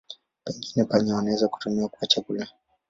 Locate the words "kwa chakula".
1.89-2.47